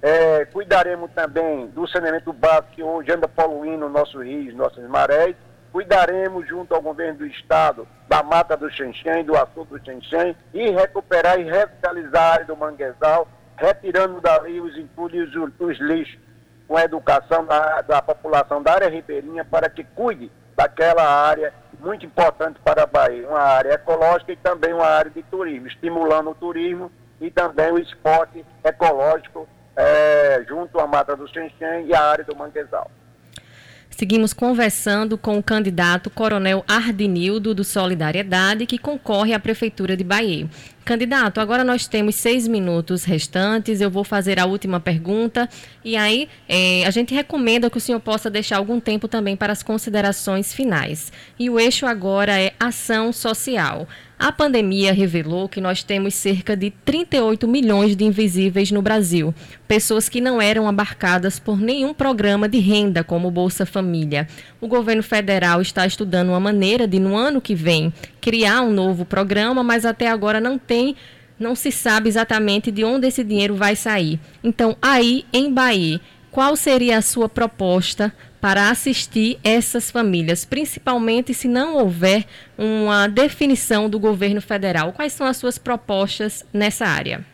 É, 0.03 0.45
cuidaremos 0.47 1.11
também 1.13 1.67
do 1.69 1.87
saneamento 1.87 2.33
básico 2.33 2.73
que 2.73 2.83
hoje 2.83 3.13
anda 3.13 3.29
poluindo 3.29 3.89
nossos 3.89 4.23
rios, 4.23 4.55
nossas 4.55 4.87
marés. 4.89 5.35
Cuidaremos, 5.73 6.49
junto 6.49 6.75
ao 6.75 6.83
governo 6.83 7.19
do 7.19 7.27
estado, 7.27 7.87
da 8.09 8.23
mata 8.23 8.57
do 8.57 8.71
Xenxém, 8.71 9.25
do 9.25 9.37
açude 9.37 9.71
do 9.71 9.85
Xenxém, 9.85 10.37
e 10.53 10.71
recuperar 10.71 11.39
e 11.39 11.45
revitalizar 11.45 12.23
a 12.23 12.33
área 12.33 12.45
do 12.45 12.57
manguezal, 12.57 13.29
retirando 13.57 14.21
dali 14.21 14.61
os 14.61 14.77
entulhos 14.77 15.33
e 15.33 15.39
os 15.39 15.79
lixos, 15.79 16.19
com 16.71 16.77
a 16.77 16.85
educação 16.85 17.45
da, 17.45 17.83
da 17.83 18.00
população 18.00 18.62
da 18.62 18.75
área 18.75 18.89
ribeirinha 18.89 19.45
para 19.45 19.69
que 19.69 19.83
cuide 19.83 20.31
daquela 20.57 21.03
área 21.03 21.53
muito 21.81 22.07
importante 22.07 22.61
para 22.65 22.85
a 22.85 22.87
Bahia, 22.87 23.27
uma 23.29 23.41
área 23.41 23.73
ecológica 23.73 24.31
e 24.31 24.37
também 24.37 24.73
uma 24.73 24.87
área 24.87 25.11
de 25.11 25.21
turismo, 25.25 25.67
estimulando 25.67 26.31
o 26.31 26.35
turismo 26.37 26.89
e 27.21 27.29
também 27.29 27.73
o 27.73 27.79
esporte 27.81 28.47
ecológico 28.62 29.49
é, 29.75 30.45
junto 30.47 30.79
à 30.79 30.87
Mata 30.87 31.17
do 31.17 31.27
Xenxém 31.27 31.87
e 31.87 31.93
a 31.93 32.05
área 32.05 32.25
do 32.25 32.37
Manguezal. 32.37 32.89
Seguimos 33.90 34.32
conversando 34.32 35.18
com 35.18 35.37
o 35.37 35.42
candidato 35.42 36.09
Coronel 36.09 36.64
Ardinildo 36.66 37.54
do 37.54 37.64
Solidariedade, 37.64 38.64
que 38.64 38.78
concorre 38.78 39.35
à 39.35 39.40
Prefeitura 39.40 39.97
de 39.97 40.04
Bahia. 40.04 40.49
Candidato, 40.85 41.38
agora 41.38 41.62
nós 41.62 41.87
temos 41.87 42.14
seis 42.14 42.49
minutos 42.49 43.04
restantes. 43.04 43.80
Eu 43.80 43.90
vou 43.90 44.02
fazer 44.02 44.40
a 44.40 44.47
última 44.47 44.80
pergunta. 44.80 45.49
E 45.85 45.97
aí, 45.97 46.28
é, 46.49 46.85
a 46.87 46.90
gente 46.90 47.14
recomenda 47.14 47.68
que 47.68 47.76
o 47.76 47.80
senhor 47.80 48.00
possa 48.00 48.30
deixar 48.30 48.56
algum 48.56 48.80
tempo 48.80 49.06
também 49.06 49.37
para 49.37 49.52
as 49.52 49.62
considerações 49.62 50.54
finais. 50.54 51.12
E 51.38 51.50
o 51.50 51.61
eixo 51.61 51.85
agora 51.85 52.40
é 52.40 52.54
ação 52.59 53.12
social. 53.12 53.87
A 54.21 54.31
pandemia 54.31 54.93
revelou 54.93 55.49
que 55.49 55.62
nós 55.62 55.83
temos 55.83 56.12
cerca 56.12 56.55
de 56.55 56.71
38 56.85 57.49
milhões 57.49 57.97
de 57.97 58.05
invisíveis 58.05 58.71
no 58.71 58.83
Brasil, 58.83 59.35
pessoas 59.67 60.11
que 60.11 60.21
não 60.21 60.43
eram 60.43 60.69
abarcadas 60.69 61.39
por 61.39 61.59
nenhum 61.59 61.95
programa 61.95 62.47
de 62.47 62.59
renda, 62.59 63.03
como 63.03 63.31
Bolsa 63.31 63.65
Família. 63.65 64.29
O 64.61 64.69
governo 64.69 65.03
federal 65.03 65.62
está 65.62 65.87
estudando 65.87 66.29
uma 66.29 66.39
maneira 66.39 66.87
de, 66.87 66.99
no 66.99 67.17
ano 67.17 67.41
que 67.41 67.55
vem, 67.55 67.95
criar 68.21 68.61
um 68.61 68.71
novo 68.71 69.07
programa, 69.07 69.62
mas 69.62 69.87
até 69.87 70.09
agora 70.09 70.39
não 70.39 70.59
tem 70.59 70.95
não 71.39 71.55
se 71.55 71.73
sabe 71.73 72.07
exatamente 72.07 72.71
de 72.71 72.85
onde 72.85 73.07
esse 73.07 73.25
dinheiro 73.25 73.55
vai 73.55 73.75
sair. 73.75 74.21
Então, 74.45 74.77
aí 74.83 75.25
em 75.33 75.50
Bahia, 75.50 75.99
qual 76.31 76.55
seria 76.57 76.99
a 76.99 77.03
sua 77.03 77.27
proposta 77.27 78.12
para 78.40 78.70
assistir 78.70 79.38
essas 79.44 79.90
famílias, 79.90 80.44
principalmente 80.44 81.35
se 81.35 81.47
não 81.47 81.76
houver 81.76 82.25
uma 82.56 83.06
definição 83.06 83.88
do 83.88 83.99
governo 83.99 84.40
federal? 84.40 84.92
Quais 84.92 85.12
são 85.12 85.26
as 85.26 85.37
suas 85.37 85.59
propostas 85.59 86.44
nessa 86.52 86.87
área? 86.87 87.25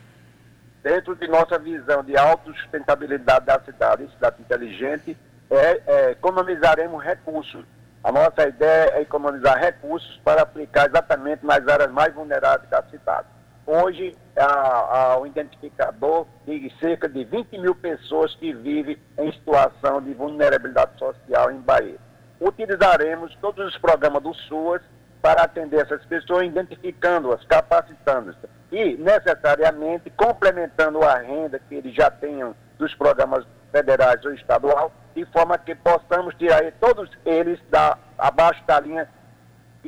dentro 0.86 1.16
de 1.16 1.26
nossa 1.26 1.58
visão 1.58 2.04
de 2.04 2.16
autossustentabilidade 2.16 3.44
da 3.44 3.58
cidade, 3.58 4.08
cidade 4.12 4.40
inteligente, 4.40 5.18
é, 5.50 5.82
é, 5.84 6.10
economizaremos 6.12 7.02
recursos. 7.02 7.64
A 8.04 8.12
nossa 8.12 8.46
ideia 8.46 8.92
é 8.94 9.00
economizar 9.00 9.58
recursos 9.58 10.20
para 10.25 10.42
aplicar 10.42 10.86
exatamente 10.86 11.44
nas 11.44 11.66
áreas 11.66 11.90
mais 11.90 12.14
vulneráveis 12.14 12.70
da 12.70 12.84
cidade. 12.84 13.26
Hoje, 13.66 14.16
a, 14.37 14.44
a, 14.44 15.18
o 15.18 15.26
identificador 15.26 16.26
de 16.46 16.73
cerca 16.78 17.08
de 17.08 17.25
20 17.25 17.58
mil 17.58 17.75
pessoas 17.75 18.32
que 18.37 18.52
vivem 18.52 18.96
em 19.18 19.32
situação 19.32 20.00
de 20.00 20.14
vulnerabilidade 20.14 20.96
social 20.99 21.50
em 21.50 21.58
Bahia. 21.58 21.99
Utilizaremos 22.40 23.35
todos 23.40 23.66
os 23.66 23.76
programas 23.78 24.23
do 24.23 24.32
SUAS 24.35 24.82
para 25.20 25.42
atender 25.42 25.80
essas 25.82 26.04
pessoas, 26.04 26.46
identificando-as, 26.46 27.44
capacitando-as 27.46 28.37
e, 28.70 28.96
necessariamente, 28.99 30.11
complementando 30.11 31.02
a 31.02 31.18
renda 31.18 31.58
que 31.58 31.75
eles 31.75 31.92
já 31.92 32.08
tenham 32.08 32.54
dos 32.78 32.94
programas 32.94 33.44
federais 33.73 34.25
ou 34.25 34.32
estadual, 34.32 34.92
de 35.14 35.25
forma 35.26 35.58
que 35.58 35.75
possamos 35.75 36.35
tirar 36.37 36.62
todos 36.80 37.11
eles 37.25 37.58
da, 37.68 37.99
abaixo 38.16 38.62
da 38.64 38.78
linha, 38.78 39.08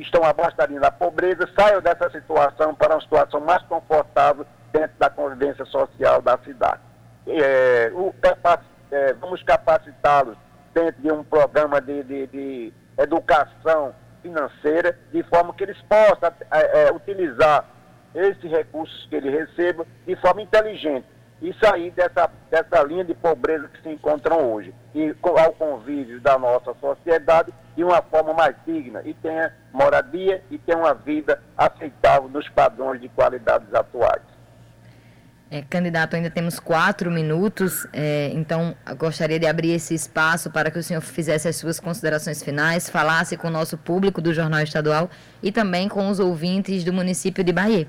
estão 0.01 0.23
abaixo 0.23 0.55
da 0.57 0.65
linha 0.65 0.79
da 0.79 0.91
pobreza, 0.91 1.49
saiam 1.55 1.81
dessa 1.81 2.09
situação 2.09 2.73
para 2.75 2.95
uma 2.95 3.01
situação 3.01 3.39
mais 3.41 3.61
confortável 3.63 4.45
dentro 4.71 4.97
da 4.97 5.09
convivência 5.09 5.65
social 5.65 6.21
da 6.21 6.37
cidade. 6.39 6.81
É, 7.27 7.91
o, 7.93 8.13
é, 8.91 9.13
vamos 9.13 9.43
capacitá-los 9.43 10.37
dentro 10.73 11.01
de 11.01 11.11
um 11.11 11.23
programa 11.23 11.81
de, 11.81 12.03
de, 12.03 12.27
de, 12.27 12.73
educação 12.97 13.93
financeira, 14.21 14.97
de 15.11 15.23
forma 15.23 15.53
que 15.53 15.63
eles 15.63 15.81
possam 15.83 16.33
é, 16.51 16.87
é 16.87 16.91
utilizar 16.91 17.65
esses 18.13 18.51
recursos 18.51 19.05
que 19.07 19.15
eles 19.15 19.31
recebam 19.31 19.85
de 20.05 20.15
forma 20.17 20.41
inteligente 20.41 21.05
e 21.41 21.53
sair 21.53 21.91
dessa, 21.91 22.29
dessa 22.49 22.83
linha 22.83 23.05
de 23.05 23.13
pobreza 23.13 23.67
que 23.67 23.81
se 23.81 23.89
encontram 23.89 24.53
hoje 24.53 24.73
e 24.93 25.15
ao 25.23 25.53
convívio 25.53 26.19
da 26.19 26.37
nossa 26.37 26.73
sociedade 26.79 27.53
de 27.75 27.83
uma 27.83 28.01
forma 28.01 28.33
mais 28.33 28.55
digna 28.65 29.01
e 29.05 29.13
tenha 29.13 29.53
moradia 29.71 30.43
e 30.51 30.57
tenha 30.57 30.77
uma 30.77 30.93
vida 30.93 31.41
aceitável 31.57 32.27
nos 32.27 32.47
padrões 32.49 32.99
de 32.99 33.07
qualidades 33.09 33.73
atuais. 33.73 34.21
É, 35.51 35.63
candidato, 35.63 36.15
ainda 36.15 36.29
temos 36.29 36.59
quatro 36.59 37.09
minutos, 37.09 37.87
é, 37.91 38.29
então 38.33 38.75
gostaria 38.97 39.39
de 39.39 39.47
abrir 39.47 39.71
esse 39.71 39.95
espaço 39.95 40.51
para 40.51 40.69
que 40.69 40.77
o 40.77 40.83
senhor 40.83 41.01
fizesse 41.01 41.47
as 41.47 41.55
suas 41.55 41.79
considerações 41.79 42.43
finais, 42.43 42.87
falasse 42.87 43.35
com 43.35 43.47
o 43.47 43.49
nosso 43.49 43.75
público 43.75 44.21
do 44.21 44.31
Jornal 44.31 44.61
Estadual 44.61 45.09
e 45.41 45.51
também 45.51 45.89
com 45.89 46.07
os 46.07 46.19
ouvintes 46.19 46.83
do 46.83 46.93
município 46.93 47.43
de 47.43 47.51
Bahia. 47.51 47.87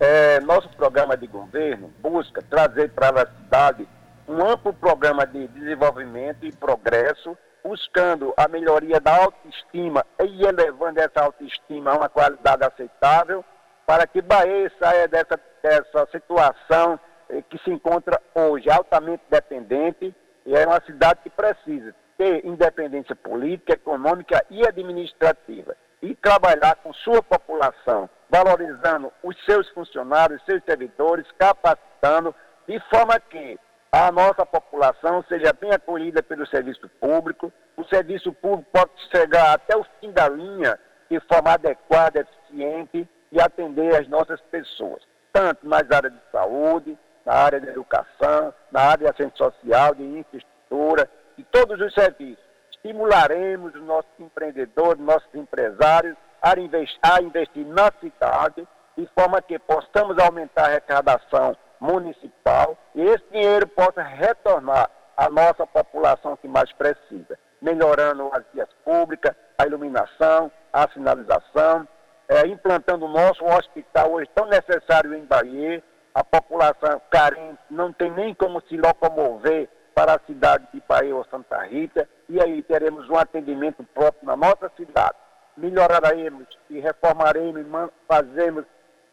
É, 0.00 0.40
nosso 0.40 0.68
programa 0.84 1.16
de 1.16 1.26
governo 1.26 1.90
busca 1.98 2.42
trazer 2.42 2.90
para 2.90 3.22
a 3.22 3.26
cidade 3.26 3.88
um 4.28 4.46
amplo 4.46 4.70
programa 4.70 5.26
de 5.26 5.48
desenvolvimento 5.48 6.44
e 6.44 6.52
progresso, 6.52 7.38
buscando 7.64 8.34
a 8.36 8.46
melhoria 8.48 9.00
da 9.00 9.16
autoestima 9.16 10.04
e 10.22 10.44
elevando 10.44 11.00
essa 11.00 11.22
autoestima 11.22 11.90
a 11.90 11.96
uma 11.96 12.08
qualidade 12.10 12.64
aceitável, 12.64 13.42
para 13.86 14.06
que 14.06 14.20
Bahia 14.20 14.70
saia 14.78 15.08
dessa, 15.08 15.40
dessa 15.62 16.06
situação 16.12 17.00
eh, 17.30 17.42
que 17.48 17.56
se 17.64 17.70
encontra 17.70 18.20
hoje 18.34 18.70
altamente 18.70 19.22
dependente 19.30 20.14
e 20.44 20.54
é 20.54 20.66
uma 20.66 20.82
cidade 20.84 21.20
que 21.22 21.30
precisa 21.30 21.94
ter 22.18 22.44
independência 22.44 23.16
política, 23.16 23.72
econômica 23.72 24.44
e 24.50 24.66
administrativa 24.66 25.74
e 26.02 26.14
trabalhar 26.14 26.76
com 26.76 26.92
sua 26.92 27.22
população 27.22 28.06
valorizando 28.30 29.12
os 29.22 29.36
seus 29.44 29.68
funcionários, 29.70 30.42
seus 30.44 30.62
servidores, 30.64 31.26
capacitando, 31.38 32.34
de 32.66 32.80
forma 32.90 33.18
que 33.20 33.58
a 33.92 34.10
nossa 34.10 34.44
população 34.44 35.24
seja 35.28 35.52
bem 35.52 35.70
acolhida 35.70 36.22
pelo 36.22 36.46
serviço 36.48 36.88
público, 37.00 37.52
o 37.76 37.84
serviço 37.84 38.32
público 38.32 38.68
pode 38.72 38.90
chegar 39.14 39.54
até 39.54 39.76
o 39.76 39.86
fim 40.00 40.10
da 40.10 40.28
linha 40.28 40.78
de 41.08 41.20
forma 41.20 41.52
adequada, 41.52 42.20
eficiente 42.20 43.08
e 43.30 43.40
atender 43.40 43.94
as 43.94 44.08
nossas 44.08 44.40
pessoas, 44.50 45.02
tanto 45.32 45.68
nas 45.68 45.88
áreas 45.90 46.12
de 46.12 46.20
saúde, 46.32 46.98
na 47.24 47.34
área 47.34 47.60
de 47.60 47.68
educação, 47.68 48.52
na 48.70 48.80
área 48.80 48.98
de 48.98 49.06
assistência 49.06 49.36
social, 49.36 49.94
de 49.94 50.02
infraestrutura, 50.02 51.08
de 51.36 51.44
todos 51.44 51.80
os 51.80 51.94
serviços. 51.94 52.42
Estimularemos 52.72 53.74
os 53.74 53.82
nossos 53.82 54.10
empreendedores, 54.18 55.00
nossos 55.00 55.32
empresários 55.34 56.16
a 56.44 56.60
investir, 56.60 56.98
a 57.02 57.22
investir 57.22 57.66
na 57.66 57.90
cidade, 57.98 58.68
de 58.98 59.08
forma 59.18 59.40
que 59.40 59.58
possamos 59.58 60.18
aumentar 60.18 60.64
a 60.64 60.66
arrecadação 60.66 61.56
municipal 61.80 62.76
e 62.94 63.00
esse 63.00 63.24
dinheiro 63.32 63.66
possa 63.66 64.02
retornar 64.02 64.90
à 65.16 65.30
nossa 65.30 65.66
população 65.66 66.36
que 66.36 66.46
mais 66.46 66.70
precisa, 66.74 67.38
melhorando 67.62 68.30
as 68.34 68.44
vias 68.52 68.68
públicas, 68.84 69.34
a 69.58 69.66
iluminação, 69.66 70.52
a 70.70 70.86
sinalização, 70.90 71.88
é, 72.28 72.46
implantando 72.46 73.06
o 73.06 73.08
nosso 73.08 73.42
hospital 73.44 74.12
hoje 74.12 74.28
tão 74.34 74.46
necessário 74.46 75.14
em 75.14 75.24
Bahia, 75.24 75.82
a 76.14 76.22
população 76.22 77.00
carente 77.10 77.58
não 77.70 77.90
tem 77.90 78.10
nem 78.10 78.34
como 78.34 78.60
se 78.68 78.76
locomover 78.76 79.68
para 79.94 80.14
a 80.14 80.20
cidade 80.26 80.66
de 80.74 80.82
Bahia 80.86 81.16
ou 81.16 81.24
Santa 81.24 81.62
Rita, 81.62 82.06
e 82.28 82.40
aí 82.40 82.62
teremos 82.62 83.08
um 83.08 83.16
atendimento 83.16 83.82
próprio 83.94 84.26
na 84.26 84.36
nossa 84.36 84.70
cidade 84.76 85.23
melhoraremos 85.56 86.46
e 86.70 86.80
reformaremos, 86.80 87.90
fazemos, 88.08 88.64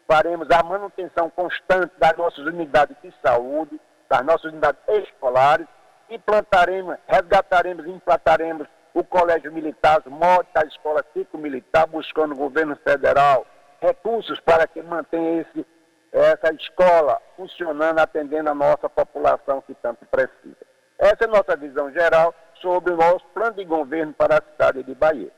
faremos 0.06 0.50
a 0.50 0.62
manutenção 0.62 1.30
constante 1.30 1.92
das 1.98 2.16
nossas 2.16 2.44
unidades 2.46 2.96
de 3.02 3.12
saúde, 3.24 3.80
das 4.08 4.24
nossas 4.24 4.52
unidades 4.52 4.80
escolares, 4.88 5.66
implantaremos, 6.10 6.96
resgataremos 7.06 7.86
e 7.86 7.90
implantaremos 7.90 8.66
o 8.94 9.02
Colégio 9.02 9.52
Militar, 9.52 10.02
os 10.04 10.12
modos 10.12 10.52
da 10.52 10.62
Escola 10.62 11.04
Cívico-Militar, 11.12 11.86
buscando 11.86 12.32
o 12.32 12.36
governo 12.36 12.76
federal 12.76 13.46
recursos 13.80 14.38
para 14.40 14.66
que 14.66 14.82
mantenha 14.82 15.40
esse, 15.40 15.66
essa 16.12 16.52
escola 16.54 17.20
funcionando, 17.36 17.98
atendendo 17.98 18.50
a 18.50 18.54
nossa 18.54 18.88
população 18.88 19.60
que 19.62 19.74
tanto 19.74 20.06
precisa. 20.06 20.56
Essa 20.98 21.24
é 21.24 21.24
a 21.24 21.30
nossa 21.30 21.56
visão 21.56 21.90
geral 21.90 22.34
sobre 22.60 22.92
o 22.92 22.96
nosso 22.96 23.24
plano 23.34 23.56
de 23.56 23.64
governo 23.64 24.12
para 24.12 24.38
a 24.38 24.52
cidade 24.52 24.84
de 24.84 24.94
Bahia. 24.94 25.32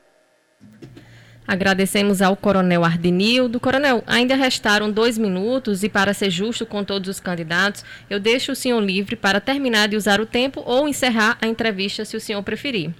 Agradecemos 1.47 2.21
ao 2.21 2.35
Coronel 2.35 2.83
Ardenildo. 2.83 3.59
Coronel, 3.59 4.03
ainda 4.07 4.35
restaram 4.35 4.91
dois 4.91 5.17
minutos 5.17 5.83
e, 5.83 5.89
para 5.89 6.13
ser 6.13 6.31
justo 6.31 6.65
com 6.65 6.83
todos 6.83 7.07
os 7.07 7.19
candidatos, 7.19 7.85
eu 8.09 8.19
deixo 8.19 8.51
o 8.51 8.55
senhor 8.55 8.79
livre 8.79 9.15
para 9.15 9.39
terminar 9.39 9.87
de 9.87 9.95
usar 9.95 10.19
o 10.19 10.25
tempo 10.25 10.63
ou 10.65 10.87
encerrar 10.87 11.37
a 11.39 11.45
entrevista, 11.45 12.03
se 12.03 12.17
o 12.17 12.21
senhor 12.21 12.41
preferir. 12.41 12.91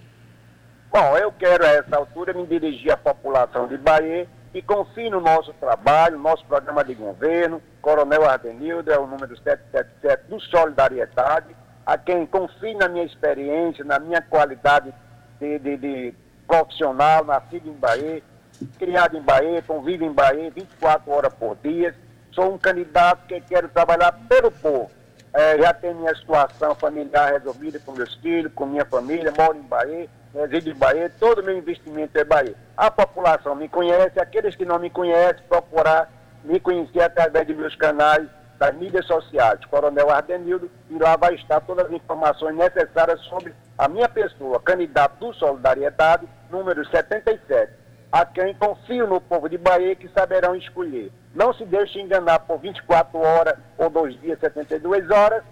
Bom, 0.93 1.17
eu 1.17 1.31
quero 1.31 1.65
a 1.65 1.69
essa 1.69 1.97
altura 1.97 2.33
me 2.33 2.45
dirigir 2.45 2.91
à 2.91 2.97
população 2.97 3.67
de 3.67 3.77
Bahia 3.77 4.27
que 4.53 4.61
confie 4.61 5.09
no 5.09 5.19
nosso 5.19 5.51
trabalho, 5.55 6.17
nosso 6.17 6.45
programa 6.45 6.81
de 6.81 6.93
governo. 6.93 7.61
Coronel 7.81 8.23
Ardenildo 8.23 8.89
é 8.89 8.97
o 8.97 9.05
número 9.05 9.35
777 9.35 10.29
do 10.29 10.39
Solidariedade, 10.39 11.53
a 11.85 11.97
quem 11.97 12.25
confie 12.25 12.73
na 12.75 12.87
minha 12.87 13.03
experiência, 13.03 13.83
na 13.83 13.99
minha 13.99 14.21
qualidade 14.21 14.93
de, 15.41 15.59
de, 15.59 15.77
de 15.77 16.15
profissional, 16.47 17.23
nascido 17.23 17.69
em 17.69 17.73
Bahia 17.73 18.21
criado 18.77 19.17
em 19.17 19.21
Bahia, 19.21 19.61
convivo 19.61 20.03
em 20.03 20.11
Bahia 20.11 20.51
24 20.51 21.11
horas 21.11 21.33
por 21.33 21.57
dia. 21.57 21.95
Sou 22.31 22.53
um 22.53 22.57
candidato 22.57 23.27
que 23.27 23.39
quero 23.41 23.67
trabalhar 23.69 24.11
pelo 24.27 24.51
povo. 24.51 24.91
É, 25.33 25.57
já 25.57 25.73
tenho 25.73 25.95
minha 25.95 26.15
situação 26.15 26.73
familiar 26.75 27.33
resolvida 27.33 27.79
com 27.79 27.91
meus 27.91 28.13
filhos, 28.15 28.51
com 28.53 28.65
minha 28.65 28.85
família, 28.85 29.33
moro 29.37 29.57
em 29.57 29.63
Bahia, 29.63 30.07
resido 30.33 30.69
em 30.69 30.75
Bahia, 30.75 31.11
todo 31.19 31.43
meu 31.43 31.57
investimento 31.57 32.17
é 32.17 32.23
Bahia. 32.23 32.55
A 32.77 32.89
população 32.89 33.53
me 33.53 33.67
conhece, 33.67 34.19
aqueles 34.19 34.55
que 34.55 34.63
não 34.63 34.79
me 34.79 34.89
conhecem, 34.89 35.43
procurar 35.49 36.09
me 36.43 36.59
conhecer 36.59 37.01
através 37.01 37.45
de 37.47 37.53
meus 37.53 37.75
canais 37.75 38.27
das 38.57 38.73
mídias 38.75 39.05
sociais, 39.05 39.59
Coronel 39.65 40.09
Ardenildo, 40.09 40.71
e 40.89 40.97
lá 40.97 41.17
vai 41.17 41.35
estar 41.35 41.59
todas 41.59 41.87
as 41.87 41.91
informações 41.91 42.55
necessárias 42.55 43.19
sobre 43.21 43.53
a 43.77 43.89
minha 43.89 44.07
pessoa, 44.07 44.61
candidato 44.61 45.19
do 45.19 45.33
Solidariedade, 45.33 46.25
número 46.49 46.85
77 46.85 47.85
a 48.11 48.25
quem 48.25 48.53
confio 48.53 49.07
no 49.07 49.19
povo 49.19 49.49
de 49.49 49.57
Bahia 49.57 49.93
que 49.93 50.07
saberão 50.07 50.55
escolher. 50.55 51.11
Não 51.33 51.53
se 51.53 51.65
deixe 51.65 51.99
enganar 51.99 52.39
por 52.39 52.59
24 52.59 53.19
horas 53.19 53.57
ou 53.77 53.89
dois 53.89 54.17
dias, 54.21 54.39
72 54.39 55.09
horas, 55.09 55.43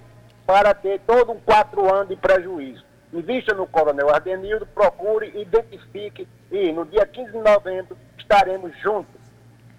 para 0.46 0.74
ter 0.74 1.02
todo 1.02 1.34
um 1.34 1.40
quatro 1.42 1.94
anos 1.94 2.08
de 2.08 2.16
prejuízo. 2.16 2.84
Invista 3.12 3.54
no 3.54 3.68
Coronel 3.68 4.10
Ardenildo, 4.10 4.66
procure, 4.68 5.34
identifique 5.36 6.26
e 6.50 6.72
no 6.72 6.86
dia 6.86 7.06
15 7.06 7.34
de 7.34 7.38
novembro 7.38 7.98
estaremos 8.18 8.72
juntos 8.80 9.20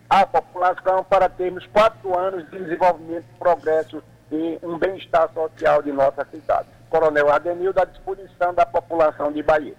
à 0.09 0.27
população 0.27 1.03
para 1.05 1.29
termos 1.31 1.67
quatro 1.69 2.19
anos 2.19 2.49
de 2.51 2.59
desenvolvimento, 2.59 3.25
progresso 3.39 4.03
e 4.31 4.59
um 4.63 4.79
bem-estar 4.79 5.33
social 5.33 5.83
de 5.83 5.91
nossa 5.91 6.25
cidade. 6.27 6.69
Coronel 6.91 7.31
Ardenildo 7.31 7.81
à 7.81 7.85
disposição 7.87 8.53
da 8.53 8.67
população 8.67 9.33
de 9.33 9.43
Bahia. 9.43 9.75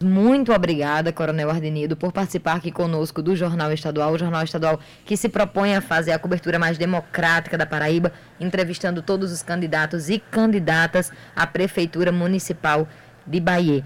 Muito 0.00 0.52
obrigada, 0.52 1.12
Coronel 1.12 1.50
Ardenido, 1.50 1.96
por 1.96 2.12
participar 2.12 2.54
aqui 2.54 2.70
conosco 2.70 3.20
do 3.20 3.34
Jornal 3.34 3.72
Estadual, 3.72 4.12
o 4.12 4.18
Jornal 4.18 4.44
Estadual 4.44 4.78
que 5.04 5.16
se 5.16 5.28
propõe 5.28 5.74
a 5.74 5.80
fazer 5.80 6.12
a 6.12 6.18
cobertura 6.18 6.56
mais 6.56 6.78
democrática 6.78 7.58
da 7.58 7.66
Paraíba, 7.66 8.12
entrevistando 8.38 9.02
todos 9.02 9.32
os 9.32 9.42
candidatos 9.42 10.08
e 10.08 10.20
candidatas 10.20 11.10
à 11.34 11.44
Prefeitura 11.48 12.12
Municipal 12.12 12.86
de 13.26 13.40
Bahia. 13.40 13.84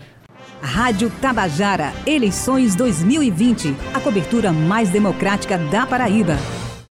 Rádio 0.61 1.11
Tabajara, 1.21 1.93
eleições 2.07 2.75
2020, 2.75 3.75
a 3.95 4.01
cobertura 4.01 4.53
mais 4.53 4.91
democrática 4.91 5.57
da 5.57 5.87
Paraíba. 5.87 6.37